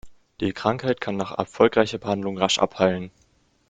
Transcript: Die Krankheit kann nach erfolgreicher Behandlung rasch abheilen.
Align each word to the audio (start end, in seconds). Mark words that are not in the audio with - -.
Die 0.39 0.51
Krankheit 0.51 0.99
kann 0.99 1.15
nach 1.15 1.37
erfolgreicher 1.37 1.99
Behandlung 1.99 2.39
rasch 2.39 2.57
abheilen. 2.57 3.11